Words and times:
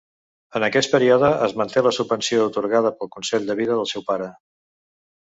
En 0.59 0.63
aquest 0.67 0.89
període 0.93 1.27
es 1.47 1.53
manté 1.61 1.83
la 1.87 1.91
subvenció 1.97 2.47
atorgada 2.53 2.93
pel 3.03 3.13
consell 3.17 3.47
en 3.55 3.61
vida 3.61 3.77
del 3.81 3.91
seu 3.93 4.05
pare. 4.09 4.31